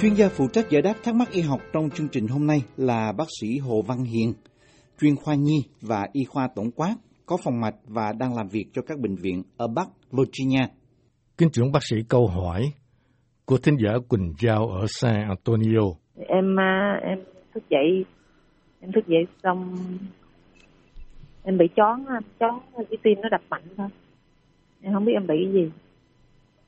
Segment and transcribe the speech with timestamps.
[0.00, 2.58] Chuyên gia phụ trách giải đáp thắc mắc y học trong chương trình hôm nay
[2.76, 4.32] là bác sĩ Hồ Văn Hiền,
[5.00, 6.94] chuyên khoa nhi và y khoa tổng quát,
[7.26, 10.66] có phòng mạch và đang làm việc cho các bệnh viện ở Bắc Virginia.
[11.38, 12.62] Kính trưởng bác sĩ câu hỏi
[13.44, 15.80] của thính giả Quỳnh Giao ở San Antonio.
[16.28, 17.18] Em à, em
[17.54, 18.04] thức dậy
[18.80, 19.76] em thức dậy xong
[21.44, 22.04] em bị chón
[22.40, 23.88] chón cái tim nó đập mạnh thôi
[24.82, 25.70] em không biết em bị gì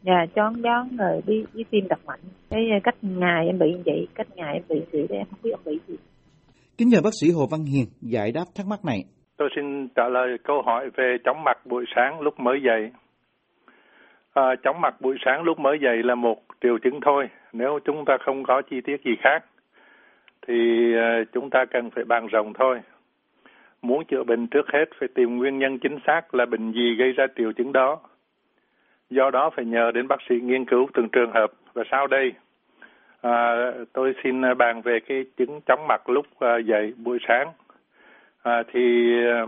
[0.02, 3.82] dạ chón chón rồi đi với tim đập mạnh cái cách ngày em bị như
[3.86, 5.96] vậy cách ngày em bị vậy em không biết em bị gì
[6.80, 9.00] Kính nhờ bác sĩ Hồ Văn Hiền giải đáp thắc mắc này.
[9.36, 12.90] Tôi xin trả lời câu hỏi về chóng mặt buổi sáng lúc mới dậy.
[14.34, 17.28] À, chóng mặt buổi sáng lúc mới dậy là một triệu chứng thôi.
[17.52, 19.45] Nếu chúng ta không có chi tiết gì khác,
[20.46, 20.54] thì
[20.95, 22.80] uh, chúng ta cần phải bàn rộng thôi.
[23.82, 27.12] Muốn chữa bệnh trước hết phải tìm nguyên nhân chính xác là bệnh gì gây
[27.12, 28.01] ra triệu chứng đó.
[29.10, 31.52] Do đó phải nhờ đến bác sĩ nghiên cứu từng trường hợp.
[31.73, 32.32] Và sau đây,
[33.21, 33.57] à,
[33.93, 37.48] tôi xin bàn về cái chứng chóng mặt lúc à, dậy buổi sáng.
[38.43, 39.46] À, thì à,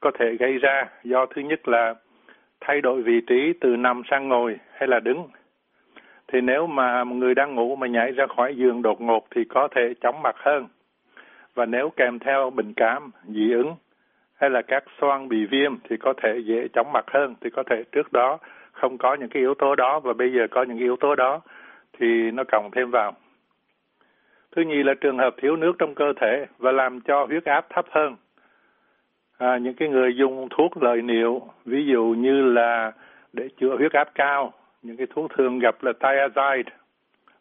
[0.00, 1.94] có thể gây ra do thứ nhất là
[2.60, 5.28] thay đổi vị trí từ nằm sang ngồi hay là đứng.
[6.28, 9.68] Thì nếu mà người đang ngủ mà nhảy ra khỏi giường đột ngột thì có
[9.76, 10.66] thể chóng mặt hơn.
[11.54, 13.74] Và nếu kèm theo bệnh cảm, dị ứng
[14.34, 17.34] hay là các xoang bị viêm thì có thể dễ chóng mặt hơn.
[17.40, 18.38] Thì có thể trước đó
[18.74, 21.40] không có những cái yếu tố đó và bây giờ có những yếu tố đó
[21.98, 23.12] thì nó cộng thêm vào.
[24.56, 27.66] Thứ nhì là trường hợp thiếu nước trong cơ thể và làm cho huyết áp
[27.70, 28.16] thấp hơn.
[29.38, 32.92] À, những cái người dùng thuốc lợi niệu, ví dụ như là
[33.32, 34.52] để chữa huyết áp cao,
[34.82, 36.62] những cái thuốc thường gặp là thiazide,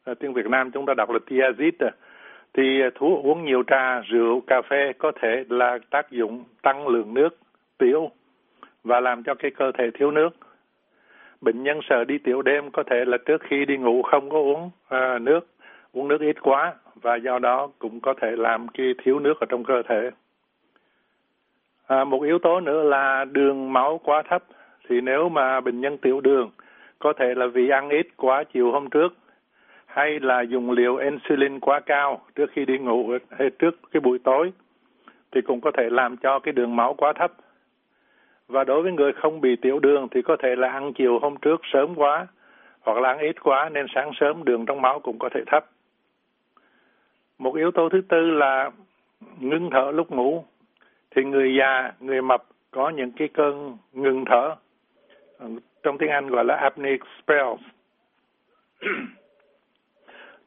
[0.04, 1.89] à, tiếng Việt Nam chúng ta đọc là thiazide,
[2.54, 7.14] thì thuốc uống nhiều trà, rượu, cà phê có thể là tác dụng tăng lượng
[7.14, 7.38] nước
[7.78, 8.11] tiểu
[8.84, 10.30] và làm cho cái cơ thể thiếu nước
[11.44, 14.38] bệnh nhân sợ đi tiểu đêm có thể là trước khi đi ngủ không có
[14.38, 15.47] uống à, nước
[15.91, 19.45] uống nước ít quá và do đó cũng có thể làm cái thiếu nước ở
[19.49, 20.11] trong cơ thể.
[21.87, 24.43] À, một yếu tố nữa là đường máu quá thấp.
[24.89, 26.52] Thì nếu mà bệnh nhân tiểu đường
[26.99, 29.14] có thể là vì ăn ít quá chiều hôm trước
[29.86, 34.20] hay là dùng liều insulin quá cao trước khi đi ngủ hay trước cái buổi
[34.20, 34.52] tối
[35.32, 37.32] thì cũng có thể làm cho cái đường máu quá thấp
[38.53, 41.36] và đối với người không bị tiểu đường thì có thể là ăn chiều hôm
[41.41, 42.27] trước sớm quá
[42.81, 45.65] hoặc là ăn ít quá nên sáng sớm đường trong máu cũng có thể thấp.
[47.37, 48.71] Một yếu tố thứ tư là
[49.39, 50.43] ngưng thở lúc ngủ.
[51.15, 54.55] Thì người già, người mập có những cái cơn ngừng thở.
[55.39, 55.47] Ừ,
[55.83, 57.61] trong tiếng Anh gọi là apneic spells.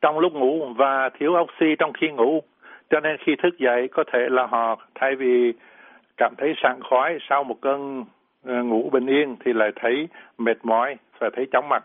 [0.00, 2.42] trong lúc ngủ và thiếu oxy trong khi ngủ.
[2.90, 5.52] Cho nên khi thức dậy có thể là họ thay vì
[6.16, 8.04] cảm thấy sảng khoái sau một cơn
[8.44, 11.84] ờ, ngủ bình yên thì lại thấy mệt mỏi và thấy chóng mặt.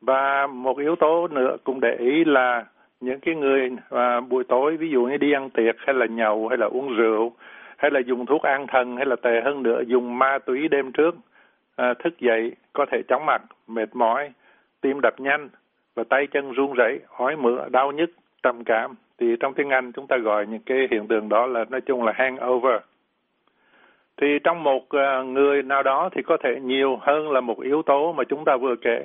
[0.00, 2.64] Và một yếu tố nữa cũng để ý là
[3.00, 6.48] những cái người à, buổi tối ví dụ như đi ăn tiệc hay là nhậu
[6.48, 7.32] hay là uống rượu
[7.76, 10.92] hay là dùng thuốc an thần hay là tệ hơn nữa dùng ma túy đêm
[10.92, 11.14] trước
[11.76, 14.32] à, thức dậy có thể chóng mặt mệt mỏi
[14.80, 15.48] tim đập nhanh
[15.94, 18.10] và tay chân run rẩy ói mửa đau nhức
[18.42, 21.64] trầm cảm thì trong tiếng Anh chúng ta gọi những cái hiện tượng đó là
[21.70, 22.82] nói chung là hangover
[24.16, 27.82] thì trong một ờ, người nào đó thì có thể nhiều hơn là một yếu
[27.82, 29.04] tố mà chúng ta vừa kể.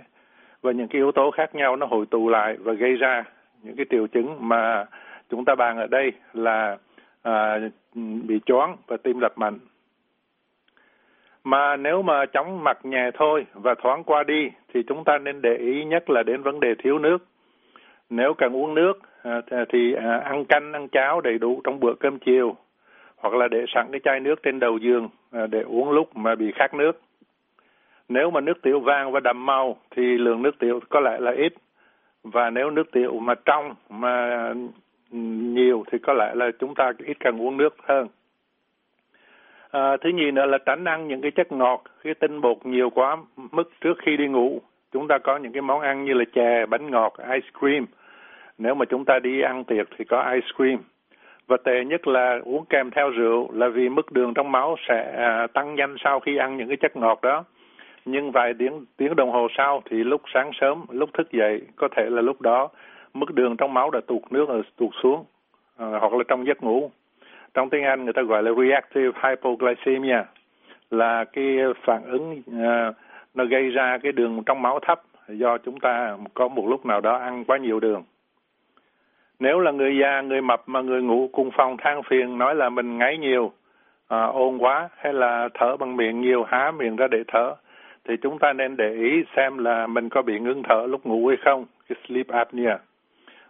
[0.62, 3.23] Và những cái yếu tố khác nhau nó hội tụ lại và gây ra
[3.63, 4.85] những cái triệu chứng mà
[5.29, 6.78] chúng ta bàn ở đây là
[7.22, 7.59] à,
[8.23, 9.59] bị choáng và tim đập mạnh.
[11.44, 15.41] Mà nếu mà chóng mặt nhẹ thôi và thoáng qua đi thì chúng ta nên
[15.41, 17.18] để ý nhất là đến vấn đề thiếu nước.
[18.09, 21.94] Nếu cần uống nước à, thì à, ăn canh ăn cháo đầy đủ trong bữa
[22.00, 22.56] cơm chiều
[23.17, 26.35] hoặc là để sẵn cái chai nước trên đầu giường à, để uống lúc mà
[26.35, 27.01] bị khát nước.
[28.09, 31.31] Nếu mà nước tiểu vàng và đậm màu thì lượng nước tiểu có lẽ là
[31.31, 31.53] ít.
[32.23, 34.47] Và nếu nước tiểu mà trong mà
[35.11, 35.17] ừ,
[35.53, 38.07] nhiều thì có lẽ là chúng ta ít cần uống nước hơn.
[39.72, 42.89] À, thứ nhì nữa là tránh ăn những cái chất ngọt, cái tinh bột nhiều
[42.89, 44.62] quá mức trước khi đi ngủ.
[44.91, 47.86] Chúng ta có những cái món ăn như là chè, bánh ngọt, ice cream.
[48.57, 50.77] Nếu mà chúng ta đi ăn tiệc thì có ice cream
[51.47, 55.13] và tệ nhất là uống kèm theo rượu là vì mức đường trong máu sẽ
[55.17, 57.44] à, tăng nhanh sau khi ăn những cái chất ngọt đó.
[58.05, 61.88] Nhưng vài tiếng tiếng đồng hồ sau thì lúc sáng sớm lúc thức dậy có
[61.95, 62.69] thể là lúc đó
[63.13, 65.25] mức đường trong máu đã tụt nước ờ, rồi tụt xuống
[65.77, 66.91] à, hoặc là trong giấc ngủ.
[67.53, 70.23] Trong tiếng Anh người ta gọi là reactive hypoglycemia
[70.91, 72.91] là cái phản ứng à,
[73.33, 77.01] nó gây ra cái đường trong máu thấp do chúng ta có một lúc nào
[77.01, 78.03] đó ăn quá nhiều đường
[79.39, 82.69] nếu là người già, người mập mà người ngủ cùng phòng than phiền nói là
[82.69, 83.51] mình ngáy nhiều,
[84.07, 87.56] à, ôn quá hay là thở bằng miệng nhiều, há miệng ra để thở,
[88.07, 91.28] thì chúng ta nên để ý xem là mình có bị ngưng thở lúc ngủ
[91.28, 92.78] hay không, cái sleep apnea.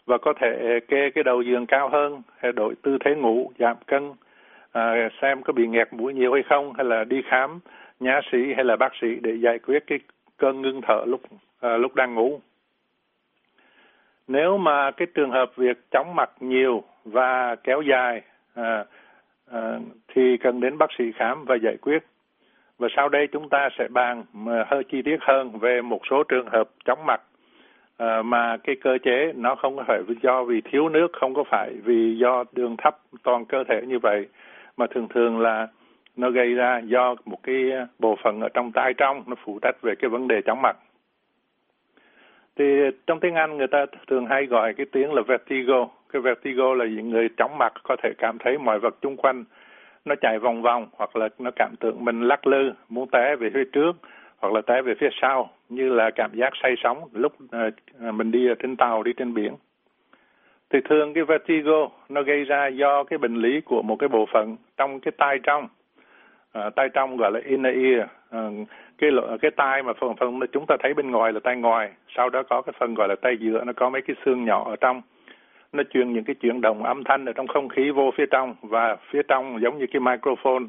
[0.05, 3.77] và có thể kê cái đầu giường cao hơn hay đổi tư thế ngủ giảm
[3.87, 4.13] cân
[4.71, 7.59] à, xem có bị nghẹt mũi nhiều hay không hay là đi khám
[7.99, 9.99] nhà sĩ hay là bác sĩ để giải quyết cái
[10.37, 11.21] cơn ngưng thở lúc
[11.61, 12.39] à, lúc đang ngủ
[14.27, 18.21] nếu mà cái trường hợp việc chóng mặt nhiều và kéo dài
[18.55, 18.85] à,
[19.51, 21.99] à, thì cần đến bác sĩ khám và giải quyết.
[22.79, 24.23] Và sau đây chúng ta sẽ bàn
[24.67, 27.21] hơi chi tiết hơn về một số trường hợp chóng mặt
[27.97, 31.73] à, mà cái cơ chế nó không phải do vì thiếu nước không có phải
[31.83, 34.27] vì do đường thấp toàn cơ thể như vậy
[34.77, 35.67] mà thường thường là
[36.15, 37.55] nó gây ra do một cái
[37.99, 40.77] bộ phận ở trong tai trong nó phụ trách về cái vấn đề chóng mặt
[42.57, 42.65] thì
[43.07, 45.87] trong tiếng Anh người ta thường hay gọi cái tiếng là vertigo.
[46.13, 49.43] Cái vertigo là những người chóng mặt có thể cảm thấy mọi vật chung quanh
[50.05, 53.49] nó chạy vòng vòng, hoặc là nó cảm tưởng mình lắc lư, muốn té về
[53.53, 53.91] phía trước,
[54.37, 57.69] hoặc là té về phía sau, như là cảm giác say sóng lúc ờ,
[57.99, 59.53] ờ, mình đi trên tàu, đi trên biển.
[60.69, 64.25] Thì thường cái vertigo nó gây ra do cái bệnh lý của một cái bộ
[64.33, 65.67] phận trong cái tai trong.
[66.57, 68.07] Ờ, à, tai trong gọi là inner ear.
[68.29, 68.39] À,
[68.97, 69.11] cái
[69.41, 71.91] cái tai mà phần phần chúng ta thấy bên ngoài là tai ngoài.
[72.15, 74.63] Sau đó có cái phần gọi là tai giữa nó có mấy cái xương nhỏ
[74.69, 75.01] ở trong.
[75.73, 78.55] Nó truyền những cái chuyển động âm thanh ở trong không khí vô phía trong.
[78.61, 80.63] Và phía trong giống như cái microphone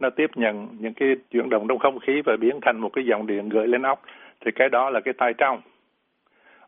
[0.00, 3.04] nó tiếp nhận những cái chuyển động trong không khí và biến thành một cái
[3.04, 4.02] dòng điện gửi lên óc.
[4.44, 5.60] Thì cái đó là cái tai trong.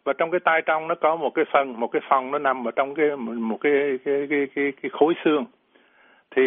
[0.05, 2.69] Và trong cái tai trong nó có một cái phần một cái phòng nó nằm
[2.69, 5.45] ở trong cái một cái cái cái cái, cái khối xương
[6.37, 6.43] thì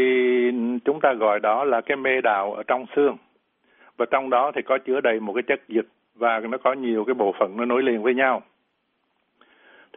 [0.85, 3.17] chúng ta gọi đó là cái mê đạo ở trong xương.
[3.97, 7.03] Và trong đó thì có chứa đầy một cái chất dịch và nó có nhiều
[7.05, 8.41] cái bộ phận nó nối liền với nhau.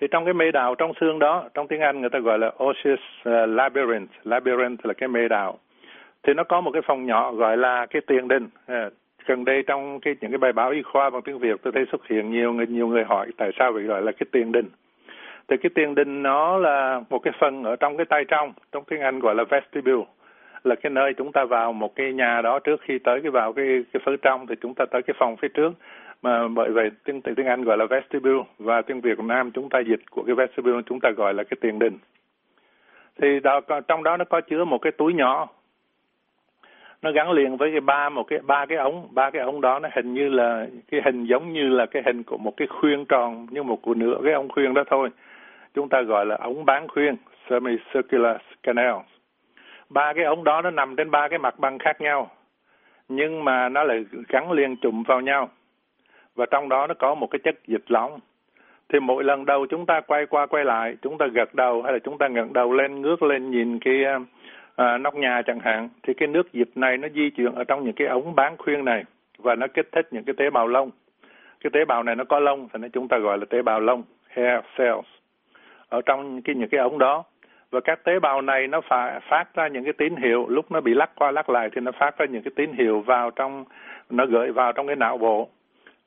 [0.01, 2.53] Thì trong cái mê đạo trong xương đó, trong tiếng Anh người ta gọi là
[2.65, 4.13] osseous ờ, labyrinth.
[4.25, 5.59] Labyrinth là cái mê đạo.
[6.23, 8.49] Thì nó có một cái phòng nhỏ gọi là cái tiền đình.
[8.67, 8.91] Ờ,
[9.27, 11.85] gần đây trong cái, những cái bài báo y khoa bằng tiếng Việt tôi thấy
[11.93, 14.69] xuất hiện nhiều người nhiều người hỏi tại sao bị gọi là cái tiền đình
[15.49, 18.85] thì cái tiền đình nó là một cái phần ở trong cái tay trong trong
[18.85, 20.05] tiếng Anh gọi là vestibule
[20.65, 23.53] là cái nơi chúng ta vào một cái nhà đó trước khi tới cái vào
[23.53, 25.73] cái cái phía trong thì chúng ta tới cái phòng phía trước.
[26.23, 29.79] Mà bởi vậy tiếng tiếng Anh gọi là vestibule và tiếng Việt Nam chúng ta
[29.79, 31.99] dịch của cái vestibule chúng ta gọi là cái tiền đình.
[33.21, 35.49] Thì đó, trong đó nó có chứa một cái túi nhỏ.
[37.03, 39.09] Nó gắn liền với cái ba một cái ba cái ống.
[39.11, 42.23] Ba cái ống đó nó hình như là cái hình giống như là cái hình
[42.23, 45.09] của một cái khuyên tròn như một của nửa cái ống khuyên đó thôi
[45.75, 47.17] chúng ta gọi là ống bán khuyên
[47.49, 48.95] semicircular canal
[49.89, 52.31] ba cái ống đó nó nằm trên ba cái mặt băng khác nhau
[53.09, 55.49] nhưng mà nó lại gắn liền chùm vào nhau.
[56.35, 58.19] Và trong đó nó có một cái chất dịch lỏng
[58.89, 61.93] thì mỗi lần đầu chúng ta quay qua quay lại chúng ta gật đầu hay
[61.93, 64.05] là chúng ta ngẩng đầu lên ngước lên nhìn cái
[64.77, 67.85] à, nóc nhà chẳng hạn thì cái nước dịch này nó di chuyển ở trong
[67.85, 69.05] những cái ống bán khuyên này
[69.39, 70.91] và nó kích thích những cái tế bào lông.
[71.61, 74.03] Cái tế bào này nó có lông thì chúng ta gọi là tế bào lông
[74.29, 75.18] hair cells
[75.89, 77.25] ở trong cái, những cái ống đó.
[77.71, 80.81] Và các tế bào này nó phải phát ra những cái tín hiệu, lúc nó
[80.81, 83.65] bị lắc qua lắc lại thì nó phát ra những cái tín hiệu vào trong,
[84.11, 85.49] nó gửi vào trong cái não bộ.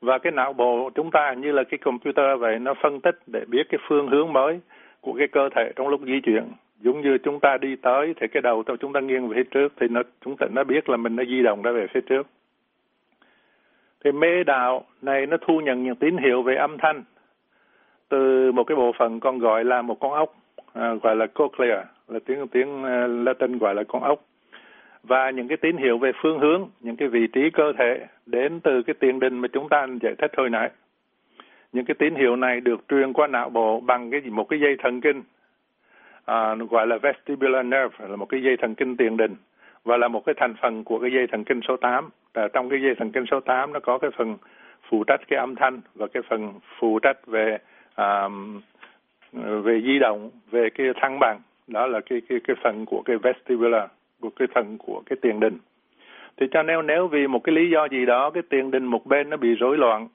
[0.00, 3.44] Và cái não bộ chúng ta như là cái computer vậy, nó phân tích để
[3.48, 4.60] biết cái phương hướng mới
[5.00, 6.44] của cái cơ thể trong lúc di chuyển.
[6.80, 9.72] Giống như chúng ta đi tới thì cái đầu chúng ta nghiêng về phía trước
[9.80, 12.26] thì nó, chúng ta, nó biết là mình đã di động ra về phía trước.
[14.04, 17.02] Thì mê đạo này nó thu nhận những tín hiệu về âm thanh
[18.12, 20.34] từ một cái bộ phận con gọi là một con ốc
[20.72, 24.24] à, gọi là cochlea là tiếng tiếng à, Latin gọi là con ốc.
[25.02, 28.60] Và những cái tín hiệu về phương hướng những cái vị trí cơ thể đến
[28.60, 30.70] từ cái tiền đình mà chúng ta giải thích hồi nãy.
[31.72, 34.76] Những cái tín hiệu này được truyền qua não bộ bằng cái một cái dây
[34.82, 35.22] thần kinh
[36.24, 39.34] à, gọi là vestibular nerve là một cái dây thần kinh tiền đình
[39.84, 42.08] và là một cái thành phần của cái dây thần kinh số 8.
[42.32, 44.36] À, trong cái dây thần kinh số 8 nó có cái phần
[44.90, 47.58] phụ trách cái âm thanh và cái phần phụ trách về
[47.94, 48.28] à,
[49.32, 51.40] về di động, về cái thăng bằng.
[51.68, 53.84] Đó là cái cái cái phần của cái vestibular,
[54.20, 55.58] của cái phần của cái tiền đình.
[56.36, 59.06] Thì cho nên nếu vì một cái lý do gì đó cái tiền đình một
[59.06, 60.08] bên nó bị rối loạn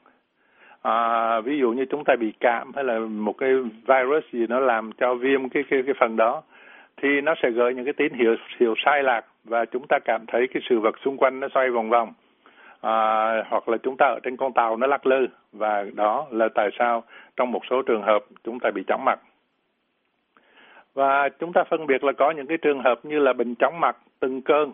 [0.81, 3.53] à, ví dụ như chúng ta bị cảm hay là một cái
[3.88, 6.41] virus gì nó làm cho viêm cái cái cái phần đó
[7.01, 10.25] thì nó sẽ gửi những cái tín hiệu hiệu sai lạc và chúng ta cảm
[10.27, 12.13] thấy cái sự vật xung quanh nó xoay vòng vòng
[12.81, 16.50] à, hoặc là chúng ta ở trên con tàu nó lắc lư và đó là
[16.55, 17.03] tại sao
[17.36, 19.19] trong một số trường hợp chúng ta bị chóng mặt.
[20.93, 23.79] Và chúng ta phân biệt là có những cái trường hợp như là bệnh chóng
[23.79, 24.74] mặt từng cơn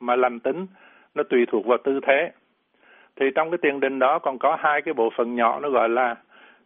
[0.00, 0.66] mà lành tính
[1.14, 2.32] nó tùy thuộc vào tư thế.
[3.16, 5.88] Thì trong cái tiền đình đó còn có hai cái bộ phận nhỏ nó gọi
[5.88, 6.16] là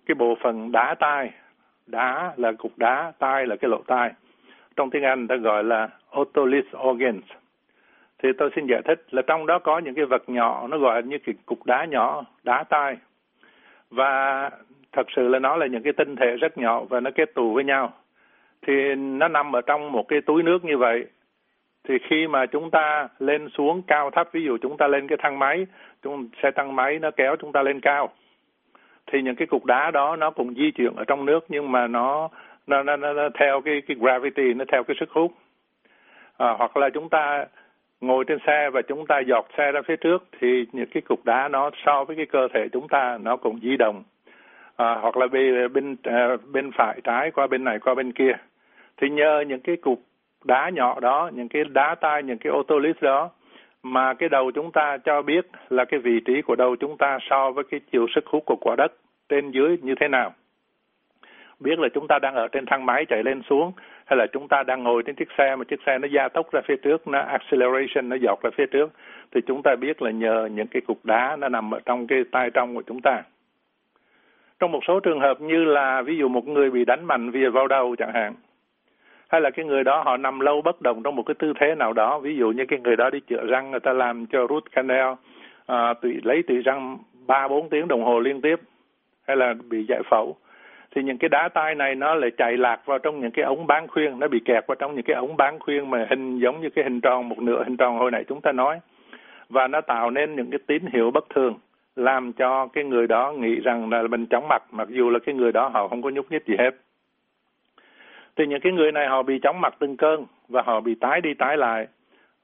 [0.07, 1.31] cái bộ phận đá tai.
[1.87, 4.13] Đá là cục đá tai là cái lỗ tai.
[4.77, 5.89] Trong tiếng Anh ta gọi là
[6.21, 7.25] otolith organs
[8.27, 11.03] thì tôi xin giải thích là trong đó có những cái vật nhỏ nó gọi
[11.03, 12.97] như cái cục đá nhỏ đá tai.
[13.91, 14.51] Và
[14.93, 17.55] thật sự là nó là những cái tinh thể rất nhỏ và nó kết tụ
[17.55, 17.93] với nhau.
[18.67, 21.07] Thì nó nằm ở trong một cái túi nước như vậy.
[21.89, 25.19] Thì khi mà chúng ta lên xuống cao thấp ví dụ chúng ta lên cái
[25.23, 25.67] thang máy
[26.03, 28.09] chúng xe thang máy nó kéo chúng ta lên cao
[29.07, 31.87] thì những cái cục đá đó nó cũng di chuyển ở trong nước nhưng mà
[31.87, 32.29] nó
[32.67, 35.33] nó nó, nó, nó theo cái cái gravity nó theo cái sức hút.
[36.37, 37.47] À, hoặc là chúng ta
[38.01, 41.25] ngồi trên xe và chúng ta dọt xe ra phía trước thì những cái cục
[41.25, 44.03] đá nó so với cái cơ thể chúng ta nó cũng di động.
[44.77, 48.33] À, hoặc là bên bên à, bên phải trái qua bên này qua bên kia.
[48.97, 50.03] Thì nhờ những cái cục
[50.45, 53.31] đá nhỏ đó những cái đá tay những cái ô tô lít đó
[53.83, 57.19] mà cái đầu chúng ta cho biết là cái vị trí của đầu chúng ta
[57.31, 58.93] so với cái chiều sức hút của quả đất
[59.29, 60.35] trên dưới như thế nào.
[61.61, 63.73] Biết là chúng ta đang ở trên thang máy chạy lên xuống
[64.07, 66.53] hay là chúng ta đang ngồi trên chiếc xe mà chiếc xe nó gia tốc
[66.53, 68.91] ra phía trước nó acceleration nó dọc ra phía trước
[69.33, 72.25] thì chúng ta biết là nhờ những cái cục đá nó nằm ở trong cái
[72.31, 73.23] tay trong của chúng ta.
[74.59, 77.47] Trong một số trường hợp như là ví dụ một người bị đánh mạnh vì
[77.47, 78.35] vào đầu chẳng hạn
[79.29, 81.75] hay là cái người đó họ nằm lâu bất động trong một cái tư thế
[81.75, 84.47] nào đó ví dụ như cái người đó đi chữa răng người ta làm cho
[84.49, 85.15] root canal
[85.67, 88.61] à, tùy lấy tùy răng ba bốn tiếng đồng hồ liên tiếp
[89.27, 90.37] hay là bị giải phẫu
[90.97, 93.67] thì những cái đá tai này nó lại chạy lạc vào trong những cái ống
[93.67, 96.61] bán khuyên, nó bị kẹt vào trong những cái ống bán khuyên mà hình giống
[96.61, 98.81] như cái hình tròn, một nửa hình tròn hồi nãy chúng ta nói.
[99.49, 101.55] Và nó tạo nên những cái tín hiệu bất thường,
[101.97, 105.35] làm cho cái người đó nghĩ rằng là mình chóng mặt, mặc dù là cái
[105.35, 106.71] người đó họ không có nhúc nhích gì hết.
[108.37, 111.21] Thì những cái người này họ bị chóng mặt từng cơn và họ bị tái
[111.21, 111.87] đi tái lại.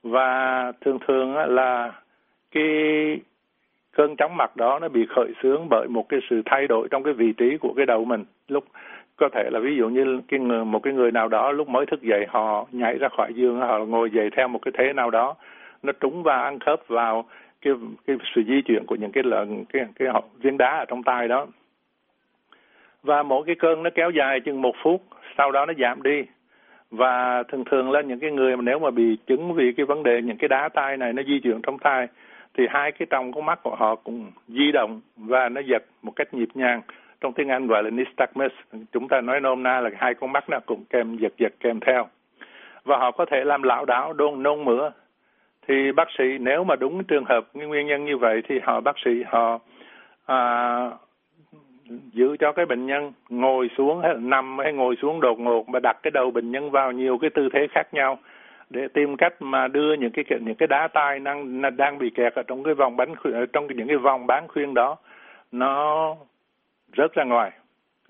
[0.03, 1.93] Và thường thường là
[2.51, 2.65] cái
[3.93, 7.03] cơn chóng mặt đó nó bị khởi xướng bởi một cái sự thay đổi trong
[7.03, 8.25] cái vị trí của cái đầu mình.
[8.49, 8.65] Lúc
[9.17, 11.87] có thể là ví dụ như cái người, một cái người nào đó lúc mới
[11.87, 15.11] thức dậy họ nhảy ra khỏi giường họ ngồi dậy theo một cái thế nào
[15.11, 15.35] đó
[15.83, 17.25] nó trúng và ăn khớp vào
[17.61, 17.75] cái
[18.07, 20.09] cái sự di chuyển của những cái lợn cái cái
[20.43, 21.47] viên đá ở trong tay đó.
[23.03, 25.03] Và mỗi cái cơn nó kéo dài chừng một phút
[25.39, 26.25] sau đó nó giảm đi.
[26.91, 30.03] Và thường thường là những cái người mà nếu mà bị chứng vì cái vấn
[30.03, 32.07] đề những cái đá tay này nó di chuyển trong tay
[32.55, 36.13] thì hai cái trong con mắt của họ cũng di động và nó giật một
[36.17, 36.83] cách nhịp nhàng.
[37.21, 38.53] Trong tiếng Anh gọi là nystagmus.
[38.93, 41.81] Chúng ta nói nôm na là hai con mắt nó cũng kèm giật giật kèm
[41.81, 42.09] theo.
[42.85, 44.91] Và họ có thể làm lão đảo đôn nôn mửa.
[45.69, 48.97] Thì bác sĩ nếu mà đúng trường hợp nguyên nhân như vậy thì họ bác
[49.05, 49.59] sĩ họ
[50.27, 50.91] à,
[52.13, 55.81] giữ cho cái bệnh nhân ngồi xuống hay nằm hay ngồi xuống đột ngột mà
[55.81, 58.19] đặt cái đầu bệnh nhân vào nhiều cái tư thế khác nhau
[58.73, 62.35] để tìm cách mà đưa những cái những cái đá tài đang đang bị kẹt
[62.35, 63.15] ở trong cái vòng bánh
[63.53, 64.97] trong những cái vòng bán khuyên đó
[65.53, 66.17] nó
[66.97, 67.53] rớt ra ngoài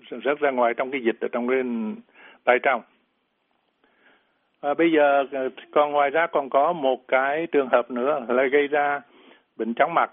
[0.09, 1.63] rớt ra ngoài trong cái dịch ở trong cái
[2.43, 2.81] tay trong.
[4.61, 8.43] À, bây giờ ờ, còn ngoài ra còn có một cái trường hợp nữa là
[8.43, 9.01] gây ra
[9.57, 10.11] bệnh chóng mặt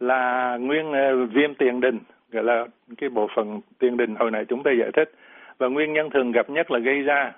[0.00, 1.98] là nguyên ờ, viêm tiền đình
[2.30, 2.66] gọi là
[2.98, 5.12] cái bộ phận tiền đình hồi nãy chúng ta giải thích.
[5.58, 7.32] Và nguyên nhân thường gặp nhất là gây ra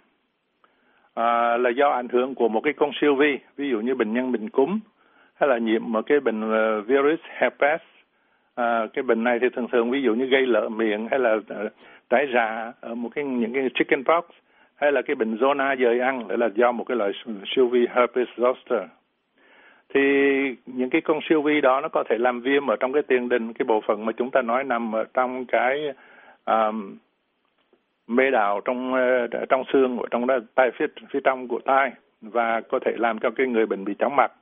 [1.15, 4.13] à, là do ảnh hưởng của một cái con siêu vi ví dụ như bệnh
[4.13, 4.79] nhân bệnh cúm
[5.35, 7.81] hay là nhiễm một cái bệnh uh, virus herpes.
[8.55, 11.35] À, cái bệnh này thì thường thường ví dụ như gây lở miệng hay là
[11.35, 11.73] uh,
[12.35, 14.25] già ở một cái những cái chicken pox
[14.75, 17.13] hay là cái bệnh zona dời ăn là do một cái loại
[17.55, 18.87] siêu vi herpes zoster.
[19.95, 20.01] Thì
[20.67, 23.29] những cái con siêu vi đó nó có thể làm viêm ở trong cái tiền
[23.29, 25.93] đình cái bộ phận mà chúng ta nói nằm ở trong cái
[26.45, 26.97] um,
[28.07, 32.61] mê đào trong ờ, trong xương của trong đó, phía phía trong của tai và
[32.61, 34.33] có thể làm cho cái người bệnh bị chóng mặt.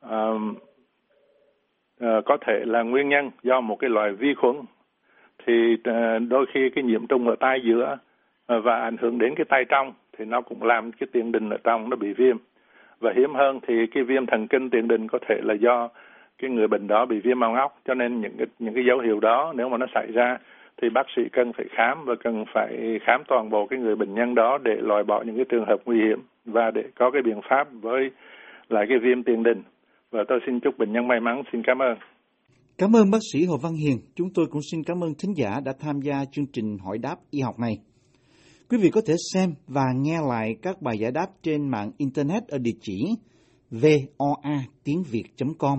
[0.00, 0.28] À,
[2.24, 4.56] có thể là nguyên nhân do một cái loại vi khuẩn
[5.46, 7.98] thì ờ, đôi khi cái nhiễm trùng ở tai giữa
[8.46, 11.56] và ảnh hưởng đến cái tai trong thì nó cũng làm cái tiền đình ở
[11.64, 12.36] trong nó bị viêm.
[13.00, 15.88] Và hiếm hơn thì cái viêm thần kinh tiền đình có thể là do
[16.38, 17.78] cái người bệnh đó bị viêm màng óc.
[17.84, 20.38] Cho nên những cái những cái dấu hiệu đó nếu mà nó xảy ra
[20.82, 24.14] thì bác sĩ cần phải khám và cần phải khám toàn bộ cái người bệnh
[24.14, 27.22] nhân đó để loại bỏ những cái trường hợp nguy hiểm và để có cái
[27.22, 28.10] biện pháp với
[28.68, 29.62] lại cái viêm tiền đình
[30.10, 31.94] và tôi xin chúc bệnh nhân may mắn xin cảm ơn
[32.78, 33.96] Cảm ơn bác sĩ Hồ Văn Hiền.
[34.14, 37.16] Chúng tôi cũng xin cảm ơn thính giả đã tham gia chương trình hỏi đáp
[37.30, 37.74] y học này.
[38.70, 42.42] Quý vị có thể xem và nghe lại các bài giải đáp trên mạng Internet
[42.48, 42.98] ở địa chỉ
[43.70, 45.78] voa tiếng Việt.com.